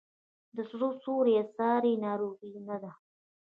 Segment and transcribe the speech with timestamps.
[0.55, 2.91] د زړه سوری ساري ناروغي نه ده.